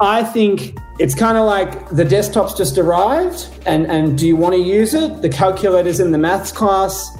I 0.00 0.24
think 0.24 0.76
it's 0.98 1.14
kind 1.14 1.36
of 1.36 1.44
like 1.46 1.90
the 1.90 2.04
desktop's 2.04 2.54
just 2.54 2.78
arrived, 2.78 3.48
and, 3.66 3.86
and 3.86 4.16
do 4.16 4.26
you 4.26 4.36
want 4.36 4.54
to 4.54 4.60
use 4.60 4.94
it? 4.94 5.20
The 5.20 5.28
calculator's 5.28 6.00
in 6.00 6.10
the 6.10 6.18
maths 6.18 6.52
class, 6.52 7.10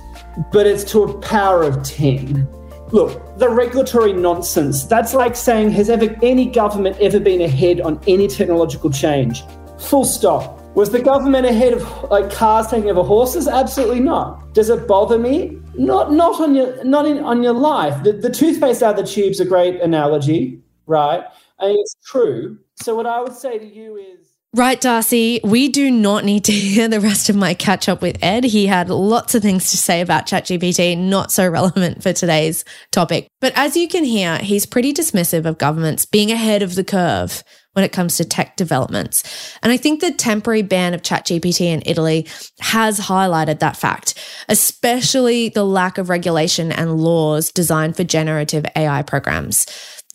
but 0.50 0.66
it's 0.66 0.84
to 0.92 1.02
a 1.04 1.20
power 1.20 1.62
of 1.62 1.82
10. 1.82 2.48
Look, 2.90 3.38
the 3.38 3.48
regulatory 3.48 4.12
nonsense, 4.12 4.84
that's 4.84 5.14
like 5.14 5.36
saying, 5.36 5.70
has 5.72 5.90
ever 5.90 6.16
any 6.22 6.46
government 6.46 6.96
ever 7.00 7.20
been 7.20 7.42
ahead 7.42 7.80
on 7.80 8.00
any 8.06 8.28
technological 8.28 8.90
change? 8.90 9.44
Full 9.78 10.04
stop. 10.04 10.61
Was 10.74 10.88
the 10.88 11.02
government 11.02 11.44
ahead 11.44 11.74
of 11.74 12.10
like 12.10 12.32
cars 12.32 12.68
taking 12.68 12.88
over 12.88 13.02
horses? 13.02 13.46
Absolutely 13.46 14.00
not. 14.00 14.54
Does 14.54 14.70
it 14.70 14.88
bother 14.88 15.18
me? 15.18 15.58
Not 15.74 16.12
not 16.12 16.40
on 16.40 16.54
your 16.54 16.82
not 16.82 17.04
in 17.04 17.18
on 17.18 17.42
your 17.42 17.52
life. 17.52 18.02
The, 18.04 18.12
the 18.12 18.30
toothpaste 18.30 18.82
out 18.82 18.98
of 18.98 19.04
the 19.04 19.10
tube's 19.10 19.38
a 19.38 19.44
great 19.44 19.82
analogy, 19.82 20.62
right? 20.86 21.24
And 21.58 21.76
it's 21.78 21.94
true. 22.06 22.58
So 22.76 22.96
what 22.96 23.06
I 23.06 23.20
would 23.20 23.34
say 23.34 23.58
to 23.58 23.66
you 23.66 23.96
is 23.96 24.32
Right, 24.54 24.78
Darcy, 24.78 25.40
we 25.44 25.68
do 25.68 25.90
not 25.90 26.24
need 26.24 26.44
to 26.44 26.52
hear 26.52 26.86
the 26.86 27.00
rest 27.00 27.28
of 27.28 27.36
my 27.36 27.52
catch 27.52 27.88
up 27.88 28.00
with 28.00 28.18
Ed. 28.22 28.44
He 28.44 28.66
had 28.66 28.88
lots 28.88 29.34
of 29.34 29.42
things 29.42 29.70
to 29.70 29.76
say 29.76 30.00
about 30.00 30.26
ChatGPT, 30.26 30.96
not 30.96 31.32
so 31.32 31.48
relevant 31.50 32.02
for 32.02 32.14
today's 32.14 32.64
topic. 32.90 33.28
But 33.40 33.52
as 33.56 33.76
you 33.76 33.88
can 33.88 34.04
hear, 34.04 34.38
he's 34.38 34.64
pretty 34.64 34.92
dismissive 34.94 35.44
of 35.44 35.58
governments 35.58 36.06
being 36.06 36.30
ahead 36.30 36.62
of 36.62 36.74
the 36.74 36.84
curve 36.84 37.42
when 37.72 37.84
it 37.84 37.92
comes 37.92 38.16
to 38.16 38.24
tech 38.24 38.56
developments. 38.56 39.22
And 39.62 39.72
I 39.72 39.76
think 39.76 40.00
the 40.00 40.12
temporary 40.12 40.62
ban 40.62 40.94
of 40.94 41.02
ChatGPT 41.02 41.66
in 41.66 41.82
Italy 41.86 42.26
has 42.60 43.00
highlighted 43.00 43.60
that 43.60 43.76
fact, 43.76 44.14
especially 44.48 45.48
the 45.48 45.64
lack 45.64 45.98
of 45.98 46.08
regulation 46.08 46.70
and 46.70 46.98
laws 46.98 47.50
designed 47.50 47.96
for 47.96 48.04
generative 48.04 48.66
AI 48.76 49.02
programs 49.02 49.66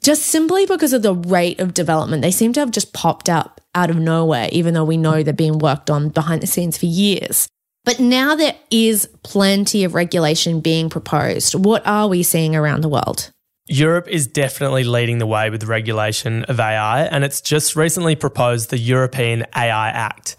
just 0.03 0.23
simply 0.23 0.65
because 0.65 0.93
of 0.93 1.01
the 1.01 1.15
rate 1.15 1.59
of 1.59 1.73
development. 1.73 2.21
They 2.21 2.31
seem 2.31 2.53
to 2.53 2.59
have 2.59 2.71
just 2.71 2.93
popped 2.93 3.29
up 3.29 3.59
out 3.75 3.89
of 3.89 3.97
nowhere, 3.97 4.47
even 4.51 4.73
though 4.73 4.85
we 4.85 4.95
know 4.95 5.23
they're 5.23 5.33
being 5.33 5.59
worked 5.59 5.89
on 5.89 6.09
behind 6.09 6.41
the 6.41 6.47
scenes 6.47 6.77
for 6.77 6.85
years. 6.85 7.47
But 7.83 7.99
now 7.99 8.35
there 8.35 8.55
is 8.69 9.07
plenty 9.23 9.83
of 9.83 9.95
regulation 9.95 10.59
being 10.59 10.89
proposed. 10.89 11.55
What 11.55 11.85
are 11.87 12.07
we 12.07 12.21
seeing 12.21 12.55
around 12.55 12.81
the 12.81 12.89
world? 12.89 13.31
Europe 13.67 14.07
is 14.07 14.27
definitely 14.27 14.83
leading 14.85 15.17
the 15.17 15.27
way 15.27 15.49
with 15.49 15.65
regulation 15.65 16.45
of 16.45 16.59
AI, 16.59 17.03
and 17.03 17.23
it's 17.23 17.41
just 17.41 17.75
recently 17.75 18.15
proposed 18.15 18.69
the 18.69 18.77
European 18.77 19.45
AI 19.55 19.89
Act. 19.89 20.37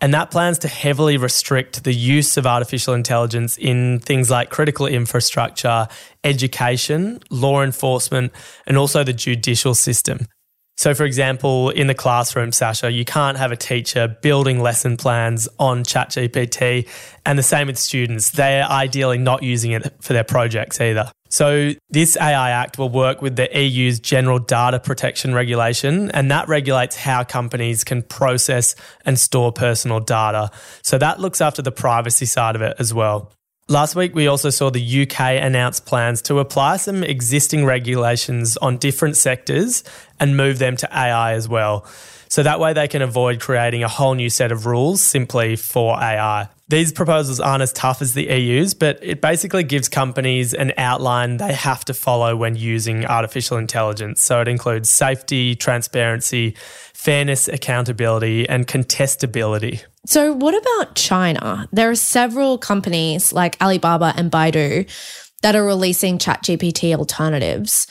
And 0.00 0.12
that 0.12 0.30
plans 0.30 0.58
to 0.58 0.68
heavily 0.68 1.16
restrict 1.16 1.84
the 1.84 1.94
use 1.94 2.36
of 2.36 2.46
artificial 2.46 2.92
intelligence 2.92 3.56
in 3.56 4.00
things 4.00 4.28
like 4.28 4.50
critical 4.50 4.86
infrastructure, 4.86 5.86
education, 6.24 7.20
law 7.30 7.62
enforcement, 7.62 8.32
and 8.66 8.76
also 8.76 9.04
the 9.04 9.12
judicial 9.12 9.74
system. 9.74 10.26
So, 10.76 10.92
for 10.92 11.04
example, 11.04 11.70
in 11.70 11.86
the 11.86 11.94
classroom, 11.94 12.50
Sascha, 12.50 12.92
you 12.92 13.04
can't 13.04 13.38
have 13.38 13.52
a 13.52 13.56
teacher 13.56 14.08
building 14.22 14.60
lesson 14.60 14.96
plans 14.96 15.48
on 15.58 15.84
ChatGPT, 15.84 16.88
and 17.24 17.38
the 17.38 17.44
same 17.44 17.68
with 17.68 17.78
students. 17.78 18.30
They're 18.30 18.64
ideally 18.64 19.18
not 19.18 19.44
using 19.44 19.70
it 19.70 19.94
for 20.00 20.12
their 20.12 20.24
projects 20.24 20.80
either. 20.80 21.12
So, 21.30 21.72
this 21.90 22.16
AI 22.16 22.50
Act 22.50 22.76
will 22.76 22.88
work 22.88 23.22
with 23.22 23.36
the 23.36 23.48
EU's 23.56 24.00
General 24.00 24.38
Data 24.38 24.80
Protection 24.80 25.32
Regulation, 25.32 26.10
and 26.10 26.30
that 26.30 26.48
regulates 26.48 26.96
how 26.96 27.22
companies 27.24 27.84
can 27.84 28.02
process 28.02 28.74
and 29.04 29.18
store 29.18 29.52
personal 29.52 30.00
data. 30.00 30.50
So, 30.82 30.98
that 30.98 31.20
looks 31.20 31.40
after 31.40 31.62
the 31.62 31.72
privacy 31.72 32.26
side 32.26 32.56
of 32.56 32.62
it 32.62 32.76
as 32.80 32.92
well. 32.92 33.32
Last 33.68 33.96
week, 33.96 34.14
we 34.14 34.26
also 34.26 34.50
saw 34.50 34.68
the 34.68 35.02
UK 35.02 35.42
announce 35.42 35.80
plans 35.80 36.20
to 36.22 36.38
apply 36.38 36.76
some 36.76 37.02
existing 37.02 37.64
regulations 37.64 38.58
on 38.58 38.76
different 38.76 39.16
sectors 39.16 39.82
and 40.20 40.36
move 40.36 40.58
them 40.58 40.76
to 40.76 40.88
AI 40.94 41.32
as 41.32 41.48
well. 41.48 41.86
So 42.28 42.42
that 42.42 42.60
way 42.60 42.74
they 42.74 42.88
can 42.88 43.00
avoid 43.00 43.40
creating 43.40 43.82
a 43.82 43.88
whole 43.88 44.14
new 44.14 44.28
set 44.28 44.52
of 44.52 44.66
rules 44.66 45.00
simply 45.00 45.56
for 45.56 45.96
AI. 45.96 46.48
These 46.68 46.92
proposals 46.92 47.40
aren't 47.40 47.62
as 47.62 47.72
tough 47.72 48.02
as 48.02 48.12
the 48.12 48.24
EU's, 48.24 48.74
but 48.74 48.98
it 49.02 49.22
basically 49.22 49.64
gives 49.64 49.88
companies 49.88 50.52
an 50.52 50.72
outline 50.76 51.38
they 51.38 51.54
have 51.54 51.86
to 51.86 51.94
follow 51.94 52.36
when 52.36 52.56
using 52.56 53.06
artificial 53.06 53.56
intelligence. 53.56 54.20
So 54.20 54.42
it 54.42 54.48
includes 54.48 54.90
safety, 54.90 55.54
transparency, 55.54 56.54
fairness, 56.92 57.48
accountability, 57.48 58.46
and 58.46 58.66
contestability. 58.66 59.84
So, 60.06 60.32
what 60.32 60.54
about 60.54 60.94
China? 60.94 61.68
There 61.72 61.90
are 61.90 61.94
several 61.94 62.58
companies 62.58 63.32
like 63.32 63.56
Alibaba 63.60 64.12
and 64.16 64.30
Baidu 64.30 64.88
that 65.42 65.56
are 65.56 65.64
releasing 65.64 66.18
ChatGPT 66.18 66.94
alternatives. 66.94 67.86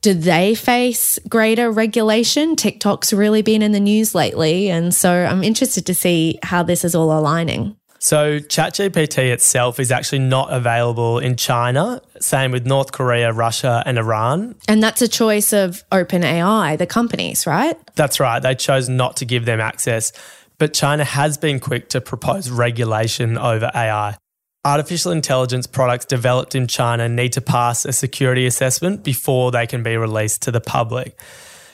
Do 0.00 0.14
they 0.14 0.54
face 0.54 1.18
greater 1.28 1.70
regulation? 1.70 2.56
TikTok's 2.56 3.12
really 3.12 3.42
been 3.42 3.62
in 3.62 3.72
the 3.72 3.80
news 3.80 4.14
lately. 4.14 4.70
And 4.70 4.94
so 4.94 5.10
I'm 5.12 5.44
interested 5.44 5.84
to 5.86 5.94
see 5.94 6.38
how 6.42 6.62
this 6.62 6.84
is 6.84 6.94
all 6.94 7.16
aligning. 7.16 7.76
So, 8.02 8.38
ChatGPT 8.38 9.30
itself 9.30 9.78
is 9.78 9.92
actually 9.92 10.20
not 10.20 10.50
available 10.50 11.18
in 11.18 11.36
China. 11.36 12.00
Same 12.18 12.50
with 12.50 12.64
North 12.64 12.92
Korea, 12.92 13.30
Russia, 13.30 13.82
and 13.84 13.98
Iran. 13.98 14.54
And 14.68 14.82
that's 14.82 15.02
a 15.02 15.08
choice 15.08 15.52
of 15.52 15.84
OpenAI, 15.92 16.78
the 16.78 16.86
companies, 16.86 17.46
right? 17.46 17.76
That's 17.96 18.18
right. 18.18 18.40
They 18.40 18.54
chose 18.54 18.88
not 18.88 19.18
to 19.18 19.26
give 19.26 19.44
them 19.44 19.60
access. 19.60 20.12
But 20.60 20.74
China 20.74 21.04
has 21.04 21.38
been 21.38 21.58
quick 21.58 21.88
to 21.88 22.02
propose 22.02 22.50
regulation 22.50 23.38
over 23.38 23.70
AI. 23.74 24.18
Artificial 24.62 25.10
intelligence 25.10 25.66
products 25.66 26.04
developed 26.04 26.54
in 26.54 26.66
China 26.66 27.08
need 27.08 27.32
to 27.32 27.40
pass 27.40 27.86
a 27.86 27.94
security 27.94 28.44
assessment 28.44 29.02
before 29.02 29.50
they 29.50 29.66
can 29.66 29.82
be 29.82 29.96
released 29.96 30.42
to 30.42 30.50
the 30.50 30.60
public. 30.60 31.18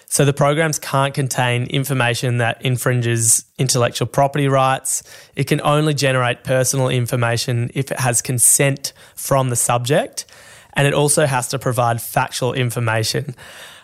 So 0.07 0.25
the 0.25 0.33
programs 0.33 0.79
can't 0.79 1.13
contain 1.15 1.65
information 1.65 2.39
that 2.39 2.65
infringes 2.65 3.45
intellectual 3.59 4.07
property 4.07 4.47
rights. 4.47 5.03
It 5.35 5.49
can 5.49 5.61
only 5.63 5.93
generate 5.93 6.45
personal 6.45 6.89
information 6.89 7.73
if 7.75 7.91
it 7.91 7.99
has 7.99 8.23
consent 8.23 8.93
from 9.17 9.51
the 9.51 9.57
subject. 9.57 10.27
And 10.75 10.87
it 10.87 10.95
also 10.95 11.27
has 11.27 11.49
to 11.49 11.59
provide 11.59 12.01
factual 12.01 12.53
information. 12.53 13.35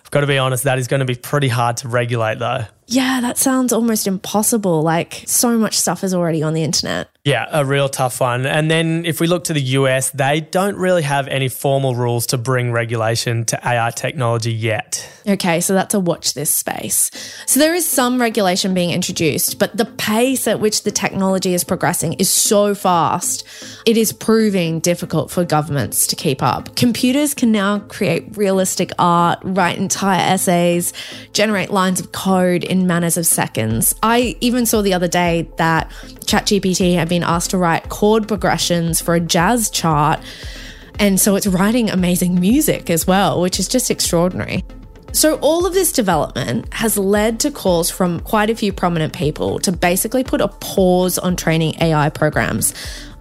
I've 0.04 0.10
got 0.12 0.20
to 0.20 0.28
be 0.28 0.38
honest, 0.38 0.62
that 0.62 0.78
is 0.78 0.86
going 0.86 1.00
to 1.00 1.06
be 1.06 1.16
pretty 1.16 1.48
hard 1.48 1.78
to 1.78 1.88
regulate 1.88 2.38
though. 2.38 2.66
Yeah, 2.92 3.22
that 3.22 3.38
sounds 3.38 3.72
almost 3.72 4.06
impossible. 4.06 4.82
Like 4.82 5.24
so 5.26 5.56
much 5.56 5.78
stuff 5.78 6.04
is 6.04 6.12
already 6.12 6.42
on 6.42 6.52
the 6.52 6.62
internet. 6.62 7.08
Yeah, 7.24 7.46
a 7.52 7.64
real 7.64 7.88
tough 7.88 8.20
one. 8.20 8.46
And 8.46 8.68
then 8.68 9.06
if 9.06 9.20
we 9.20 9.28
look 9.28 9.44
to 9.44 9.52
the 9.52 9.60
US, 9.60 10.10
they 10.10 10.40
don't 10.40 10.74
really 10.74 11.02
have 11.02 11.28
any 11.28 11.48
formal 11.48 11.94
rules 11.94 12.26
to 12.28 12.38
bring 12.38 12.72
regulation 12.72 13.44
to 13.44 13.60
AI 13.64 13.90
technology 13.90 14.52
yet. 14.52 15.08
Okay, 15.24 15.60
so 15.60 15.72
that's 15.72 15.94
a 15.94 16.00
watch 16.00 16.34
this 16.34 16.52
space. 16.52 17.12
So 17.46 17.60
there 17.60 17.74
is 17.74 17.86
some 17.86 18.20
regulation 18.20 18.74
being 18.74 18.90
introduced, 18.90 19.60
but 19.60 19.76
the 19.76 19.84
pace 19.84 20.48
at 20.48 20.58
which 20.58 20.82
the 20.82 20.90
technology 20.90 21.54
is 21.54 21.62
progressing 21.62 22.14
is 22.14 22.28
so 22.28 22.74
fast, 22.74 23.44
it 23.86 23.96
is 23.96 24.12
proving 24.12 24.80
difficult 24.80 25.30
for 25.30 25.44
governments 25.44 26.08
to 26.08 26.16
keep 26.16 26.42
up. 26.42 26.74
Computers 26.74 27.34
can 27.34 27.52
now 27.52 27.78
create 27.78 28.36
realistic 28.36 28.90
art, 28.98 29.38
write 29.44 29.78
entire 29.78 30.18
essays, 30.20 30.92
generate 31.32 31.70
lines 31.70 32.00
of 32.00 32.10
code 32.10 32.64
in 32.64 32.88
manners 32.88 33.16
of 33.16 33.24
seconds. 33.24 33.94
I 34.02 34.36
even 34.40 34.66
saw 34.66 34.82
the 34.82 34.94
other 34.94 35.08
day 35.08 35.48
that 35.56 35.88
ChatGPT 36.24 36.96
had 36.96 37.11
been 37.12 37.22
asked 37.22 37.50
to 37.50 37.58
write 37.58 37.90
chord 37.90 38.26
progressions 38.26 39.02
for 39.02 39.14
a 39.14 39.20
jazz 39.20 39.68
chart. 39.68 40.18
And 40.98 41.20
so 41.20 41.36
it's 41.36 41.46
writing 41.46 41.90
amazing 41.90 42.40
music 42.40 42.88
as 42.88 43.06
well, 43.06 43.42
which 43.42 43.60
is 43.60 43.68
just 43.68 43.90
extraordinary. 43.90 44.64
So, 45.12 45.36
all 45.40 45.66
of 45.66 45.74
this 45.74 45.92
development 45.92 46.72
has 46.72 46.96
led 46.96 47.38
to 47.40 47.50
calls 47.50 47.90
from 47.90 48.20
quite 48.20 48.48
a 48.48 48.54
few 48.54 48.72
prominent 48.72 49.12
people 49.12 49.58
to 49.58 49.70
basically 49.70 50.24
put 50.24 50.40
a 50.40 50.48
pause 50.48 51.18
on 51.18 51.36
training 51.36 51.74
AI 51.82 52.08
programs 52.08 52.72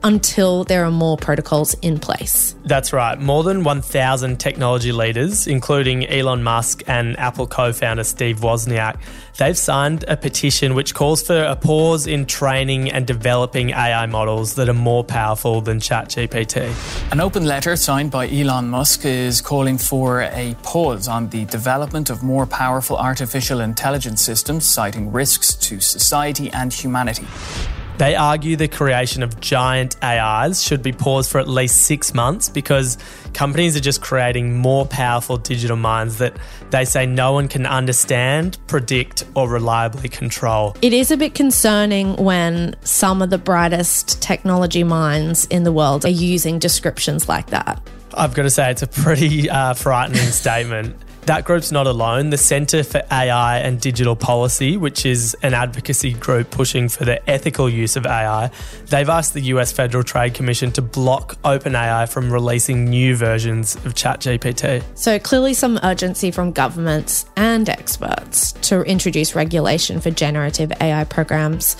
until 0.03 0.63
there 0.63 0.85
are 0.85 0.91
more 0.91 1.17
protocols 1.17 1.73
in 1.81 1.99
place. 1.99 2.55
That's 2.65 2.93
right. 2.93 3.19
More 3.19 3.43
than 3.43 3.63
1,000 3.63 4.39
technology 4.39 4.91
leaders, 4.91 5.47
including 5.47 6.07
Elon 6.07 6.43
Musk 6.43 6.83
and 6.87 7.17
Apple 7.19 7.47
co 7.47 7.73
founder 7.73 8.03
Steve 8.03 8.39
Wozniak, 8.39 8.99
they've 9.37 9.57
signed 9.57 10.05
a 10.07 10.17
petition 10.17 10.73
which 10.75 10.93
calls 10.93 11.21
for 11.23 11.43
a 11.43 11.55
pause 11.55 12.07
in 12.07 12.25
training 12.25 12.91
and 12.91 13.05
developing 13.07 13.71
AI 13.71 14.05
models 14.05 14.55
that 14.55 14.69
are 14.69 14.73
more 14.73 15.03
powerful 15.03 15.61
than 15.61 15.79
ChatGPT. 15.79 17.11
An 17.11 17.19
open 17.19 17.45
letter 17.45 17.75
signed 17.75 18.11
by 18.11 18.29
Elon 18.29 18.69
Musk 18.69 19.05
is 19.05 19.41
calling 19.41 19.77
for 19.77 20.21
a 20.21 20.55
pause 20.63 21.07
on 21.07 21.29
the 21.29 21.45
development 21.45 22.09
of 22.09 22.23
more 22.23 22.45
powerful 22.45 22.97
artificial 22.97 23.59
intelligence 23.59 24.21
systems, 24.21 24.65
citing 24.65 25.11
risks 25.11 25.55
to 25.55 25.79
society 25.79 26.49
and 26.51 26.73
humanity. 26.73 27.27
They 28.01 28.15
argue 28.15 28.55
the 28.55 28.67
creation 28.67 29.21
of 29.21 29.39
giant 29.41 29.95
AIs 30.03 30.63
should 30.63 30.81
be 30.81 30.91
paused 30.91 31.29
for 31.29 31.37
at 31.37 31.47
least 31.47 31.83
six 31.83 32.15
months 32.15 32.49
because 32.49 32.97
companies 33.35 33.77
are 33.77 33.79
just 33.79 34.01
creating 34.01 34.57
more 34.57 34.87
powerful 34.87 35.37
digital 35.37 35.77
minds 35.77 36.17
that 36.17 36.35
they 36.71 36.83
say 36.83 37.05
no 37.05 37.33
one 37.33 37.47
can 37.47 37.67
understand, 37.67 38.57
predict, 38.65 39.25
or 39.35 39.47
reliably 39.47 40.09
control. 40.09 40.75
It 40.81 40.93
is 40.93 41.11
a 41.11 41.15
bit 41.15 41.35
concerning 41.35 42.15
when 42.15 42.75
some 42.81 43.21
of 43.21 43.29
the 43.29 43.37
brightest 43.37 44.19
technology 44.19 44.83
minds 44.83 45.45
in 45.51 45.63
the 45.63 45.71
world 45.71 46.03
are 46.03 46.09
using 46.09 46.57
descriptions 46.57 47.29
like 47.29 47.51
that. 47.51 47.87
I've 48.15 48.33
got 48.33 48.43
to 48.43 48.49
say, 48.49 48.71
it's 48.71 48.81
a 48.81 48.87
pretty 48.87 49.47
uh, 49.47 49.75
frightening 49.75 50.17
statement. 50.31 50.95
That 51.27 51.45
group's 51.45 51.71
not 51.71 51.85
alone. 51.85 52.31
The 52.31 52.37
Centre 52.37 52.83
for 52.83 53.03
AI 53.11 53.59
and 53.59 53.79
Digital 53.79 54.15
Policy, 54.15 54.75
which 54.75 55.05
is 55.05 55.35
an 55.43 55.53
advocacy 55.53 56.13
group 56.13 56.49
pushing 56.49 56.89
for 56.89 57.05
the 57.05 57.29
ethical 57.29 57.69
use 57.69 57.95
of 57.95 58.07
AI, 58.07 58.49
they've 58.87 59.07
asked 59.07 59.35
the 59.35 59.41
US 59.41 59.71
Federal 59.71 60.03
Trade 60.03 60.33
Commission 60.33 60.71
to 60.71 60.81
block 60.81 61.35
OpenAI 61.43 62.11
from 62.11 62.33
releasing 62.33 62.85
new 62.85 63.15
versions 63.15 63.75
of 63.77 63.93
ChatGPT. 63.93 64.83
So, 64.95 65.19
clearly, 65.19 65.53
some 65.53 65.79
urgency 65.83 66.31
from 66.31 66.51
governments 66.51 67.25
and 67.35 67.69
experts 67.69 68.53
to 68.53 68.81
introduce 68.81 69.35
regulation 69.35 70.01
for 70.01 70.09
generative 70.09 70.71
AI 70.81 71.03
programs 71.03 71.77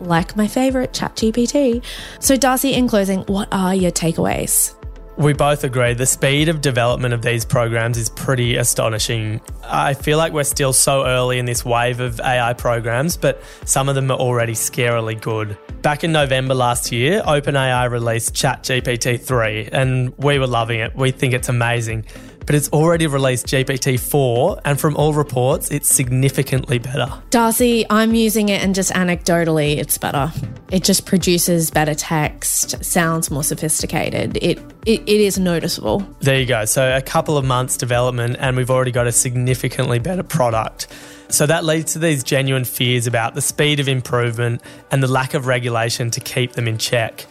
like 0.00 0.36
my 0.36 0.48
favourite, 0.48 0.92
ChatGPT. 0.92 1.84
So, 2.18 2.36
Darcy, 2.36 2.74
in 2.74 2.88
closing, 2.88 3.20
what 3.22 3.48
are 3.52 3.74
your 3.74 3.92
takeaways? 3.92 4.74
We 5.18 5.34
both 5.34 5.62
agree 5.62 5.92
the 5.92 6.06
speed 6.06 6.48
of 6.48 6.62
development 6.62 7.12
of 7.12 7.20
these 7.20 7.44
programs 7.44 7.98
is 7.98 8.08
pretty 8.08 8.56
astonishing. 8.56 9.42
I 9.62 9.92
feel 9.92 10.16
like 10.16 10.32
we're 10.32 10.42
still 10.44 10.72
so 10.72 11.04
early 11.04 11.38
in 11.38 11.44
this 11.44 11.66
wave 11.66 12.00
of 12.00 12.18
AI 12.20 12.54
programs, 12.54 13.18
but 13.18 13.42
some 13.66 13.90
of 13.90 13.94
them 13.94 14.10
are 14.10 14.16
already 14.16 14.54
scarily 14.54 15.20
good. 15.20 15.58
Back 15.82 16.02
in 16.02 16.12
November 16.12 16.54
last 16.54 16.92
year, 16.92 17.20
OpenAI 17.22 17.90
released 17.90 18.34
ChatGPT 18.34 19.20
3, 19.20 19.68
and 19.70 20.16
we 20.16 20.38
were 20.38 20.46
loving 20.46 20.80
it. 20.80 20.96
We 20.96 21.10
think 21.10 21.34
it's 21.34 21.50
amazing 21.50 22.06
but 22.46 22.54
it's 22.54 22.68
already 22.70 23.06
released 23.06 23.46
GPT 23.46 23.98
4, 23.98 24.60
and 24.64 24.80
from 24.80 24.96
all 24.96 25.12
reports, 25.12 25.70
it's 25.70 25.88
significantly 25.88 26.78
better. 26.78 27.10
Darcy, 27.30 27.84
I'm 27.90 28.14
using 28.14 28.48
it, 28.48 28.62
and 28.62 28.74
just 28.74 28.92
anecdotally, 28.92 29.76
it's 29.76 29.98
better. 29.98 30.32
It 30.70 30.84
just 30.84 31.06
produces 31.06 31.70
better 31.70 31.94
text, 31.94 32.84
sounds 32.84 33.30
more 33.30 33.44
sophisticated. 33.44 34.38
It, 34.38 34.58
it, 34.86 35.00
it 35.06 35.20
is 35.20 35.38
noticeable. 35.38 36.00
There 36.20 36.38
you 36.38 36.46
go. 36.46 36.64
So, 36.64 36.96
a 36.96 37.02
couple 37.02 37.36
of 37.36 37.44
months 37.44 37.76
development, 37.76 38.36
and 38.38 38.56
we've 38.56 38.70
already 38.70 38.92
got 38.92 39.06
a 39.06 39.12
significantly 39.12 39.98
better 39.98 40.22
product. 40.22 40.88
So 41.32 41.46
that 41.46 41.64
leads 41.64 41.94
to 41.94 41.98
these 41.98 42.22
genuine 42.22 42.64
fears 42.64 43.06
about 43.06 43.34
the 43.34 43.40
speed 43.40 43.80
of 43.80 43.88
improvement 43.88 44.60
and 44.90 45.02
the 45.02 45.08
lack 45.08 45.32
of 45.32 45.46
regulation 45.46 46.10
to 46.10 46.20
keep 46.20 46.52
them 46.52 46.68
in 46.68 46.76
check. 46.76 47.26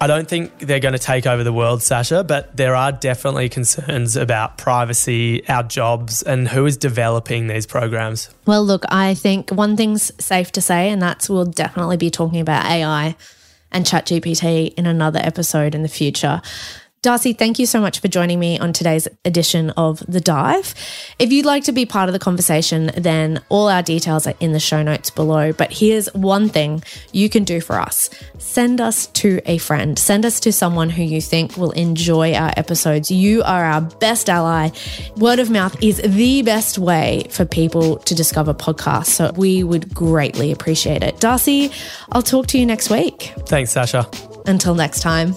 I 0.00 0.06
don't 0.06 0.28
think 0.28 0.58
they're 0.58 0.80
going 0.80 0.92
to 0.92 0.98
take 0.98 1.26
over 1.26 1.42
the 1.42 1.52
world, 1.52 1.80
Sascha, 1.80 2.26
but 2.26 2.56
there 2.56 2.74
are 2.74 2.92
definitely 2.92 3.48
concerns 3.48 4.16
about 4.16 4.58
privacy, 4.58 5.46
our 5.48 5.62
jobs, 5.62 6.22
and 6.22 6.48
who 6.48 6.66
is 6.66 6.76
developing 6.76 7.46
these 7.46 7.66
programs. 7.66 8.28
Well, 8.46 8.64
look, 8.64 8.84
I 8.90 9.14
think 9.14 9.50
one 9.50 9.76
thing's 9.76 10.12
safe 10.22 10.52
to 10.52 10.60
say, 10.60 10.90
and 10.90 11.00
that's 11.00 11.30
we'll 11.30 11.46
definitely 11.46 11.96
be 11.96 12.10
talking 12.10 12.40
about 12.40 12.66
AI 12.66 13.16
and 13.72 13.84
ChatGPT 13.84 14.74
in 14.74 14.86
another 14.86 15.20
episode 15.22 15.74
in 15.74 15.82
the 15.82 15.88
future. 15.88 16.42
Darcy, 17.06 17.34
thank 17.34 17.60
you 17.60 17.66
so 17.66 17.80
much 17.80 18.00
for 18.00 18.08
joining 18.08 18.40
me 18.40 18.58
on 18.58 18.72
today's 18.72 19.06
edition 19.24 19.70
of 19.76 20.02
The 20.08 20.20
Dive. 20.20 20.74
If 21.20 21.30
you'd 21.30 21.46
like 21.46 21.62
to 21.62 21.72
be 21.72 21.86
part 21.86 22.08
of 22.08 22.12
the 22.12 22.18
conversation, 22.18 22.90
then 22.96 23.40
all 23.48 23.68
our 23.68 23.80
details 23.80 24.26
are 24.26 24.34
in 24.40 24.50
the 24.50 24.58
show 24.58 24.82
notes 24.82 25.08
below. 25.10 25.52
But 25.52 25.72
here's 25.72 26.12
one 26.14 26.48
thing 26.48 26.82
you 27.12 27.30
can 27.30 27.44
do 27.44 27.60
for 27.60 27.78
us 27.78 28.10
send 28.38 28.80
us 28.80 29.06
to 29.22 29.40
a 29.46 29.58
friend, 29.58 29.96
send 29.96 30.26
us 30.26 30.40
to 30.40 30.52
someone 30.52 30.90
who 30.90 31.04
you 31.04 31.20
think 31.20 31.56
will 31.56 31.70
enjoy 31.70 32.34
our 32.34 32.52
episodes. 32.56 33.08
You 33.08 33.44
are 33.44 33.64
our 33.64 33.82
best 33.82 34.28
ally. 34.28 34.70
Word 35.16 35.38
of 35.38 35.48
mouth 35.48 35.80
is 35.80 35.98
the 35.98 36.42
best 36.42 36.76
way 36.76 37.28
for 37.30 37.44
people 37.44 37.98
to 37.98 38.16
discover 38.16 38.52
podcasts. 38.52 39.10
So 39.10 39.30
we 39.36 39.62
would 39.62 39.94
greatly 39.94 40.50
appreciate 40.50 41.04
it. 41.04 41.20
Darcy, 41.20 41.70
I'll 42.10 42.22
talk 42.22 42.48
to 42.48 42.58
you 42.58 42.66
next 42.66 42.90
week. 42.90 43.32
Thanks, 43.46 43.74
Sascha. 43.74 44.08
Until 44.48 44.74
next 44.74 45.02
time. 45.02 45.36